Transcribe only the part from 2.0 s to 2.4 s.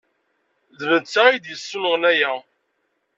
aya?